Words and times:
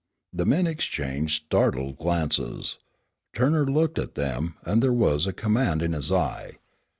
The 0.33 0.47
men 0.47 0.65
exchanged 0.65 1.43
startled 1.45 1.97
glances. 1.97 2.79
Turner 3.35 3.67
looked 3.71 3.99
at 3.99 4.15
them, 4.15 4.55
and 4.63 4.81
there 4.81 4.91
was 4.91 5.27
a 5.27 5.31
command 5.31 5.83
in 5.83 5.93
his 5.93 6.11
eye. 6.11 6.53